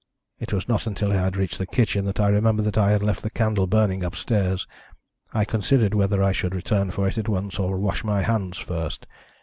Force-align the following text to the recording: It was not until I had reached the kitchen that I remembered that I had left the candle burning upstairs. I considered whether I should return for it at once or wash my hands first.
It 0.39 0.51
was 0.51 0.67
not 0.67 0.87
until 0.87 1.11
I 1.11 1.17
had 1.21 1.35
reached 1.37 1.59
the 1.59 1.67
kitchen 1.67 2.05
that 2.05 2.19
I 2.19 2.27
remembered 2.29 2.65
that 2.65 2.75
I 2.79 2.89
had 2.89 3.03
left 3.03 3.21
the 3.21 3.29
candle 3.29 3.67
burning 3.67 4.03
upstairs. 4.03 4.65
I 5.31 5.45
considered 5.45 5.93
whether 5.93 6.23
I 6.23 6.31
should 6.31 6.55
return 6.55 6.89
for 6.89 7.07
it 7.07 7.19
at 7.19 7.29
once 7.29 7.59
or 7.59 7.77
wash 7.77 8.03
my 8.03 8.23
hands 8.23 8.57
first. 8.57 9.05